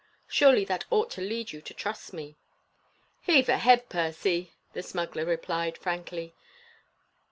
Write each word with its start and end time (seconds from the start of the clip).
Surely 0.27 0.65
that 0.65 0.85
ought 0.89 1.11
to 1.11 1.21
lead 1.21 1.51
you 1.51 1.61
to 1.61 1.75
trust 1.75 2.11
me." 2.11 2.35
"Heave 3.21 3.47
ahead, 3.49 3.87
Percy!" 3.87 4.51
the 4.73 4.81
smuggler 4.81 5.25
replied, 5.25 5.77
frankly. 5.77 6.33